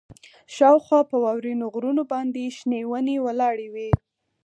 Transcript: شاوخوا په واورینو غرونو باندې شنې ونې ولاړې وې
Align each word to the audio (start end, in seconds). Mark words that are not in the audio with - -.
شاوخوا 0.55 0.99
په 1.09 1.15
واورینو 1.23 1.65
غرونو 1.73 2.03
باندې 2.11 2.53
شنې 2.57 2.81
ونې 2.91 3.15
ولاړې 3.25 3.67
وې 3.73 3.89